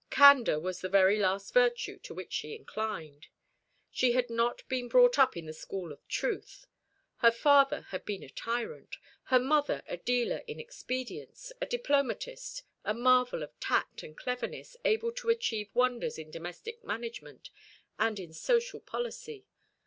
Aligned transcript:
Candour 0.09 0.59
was 0.59 0.81
the 0.81 0.89
very 0.89 1.19
last 1.19 1.53
virtue 1.53 1.99
to 1.99 2.15
which 2.15 2.33
she 2.33 2.55
inclined. 2.55 3.27
She 3.91 4.13
had 4.13 4.31
not 4.31 4.67
been 4.67 4.87
brought 4.89 5.19
up 5.19 5.37
in 5.37 5.45
the 5.45 5.53
school 5.53 5.91
of 5.91 6.07
truth. 6.07 6.65
Her 7.17 7.29
father 7.29 7.81
had 7.89 8.03
been 8.03 8.23
a 8.23 8.29
tyrant, 8.29 8.95
her 9.25 9.37
mother 9.37 9.83
a 9.85 9.97
dealer 9.97 10.41
in 10.47 10.59
expedients, 10.59 11.53
a 11.61 11.67
diplomatist, 11.67 12.63
a 12.83 12.95
marvel 12.95 13.43
of 13.43 13.51
tact 13.59 14.01
and 14.01 14.17
cleverness, 14.17 14.75
able 14.85 15.11
to 15.11 15.29
achieve 15.29 15.69
wonders 15.75 16.17
in 16.17 16.31
domestic 16.31 16.83
management 16.83 17.51
and 17.99 18.19
in 18.19 18.33
social 18.33 18.79
policy. 18.79 19.45